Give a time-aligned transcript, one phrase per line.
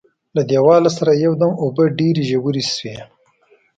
[0.35, 2.97] له دیواله سره یو دم اوبه ډېرې ژورې شوې.